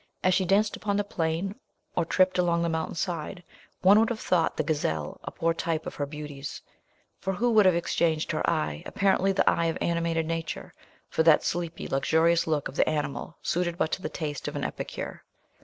[0.23, 1.53] As she danced upon the plain,
[1.95, 3.43] or tripped along the mountain's side,
[3.83, 6.59] one would have thought the gazelle a poor type of her beauties;
[7.19, 10.73] for who would have exchanged her eye, apparently the eye of animated nature,
[11.07, 14.63] for that sleepy luxurious look of the animal suited but to the taste of an
[14.63, 15.23] epicure.